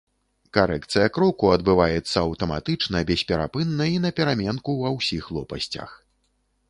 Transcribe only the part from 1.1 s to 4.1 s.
кроку адбываецца аўтаматычна, бесперапынна і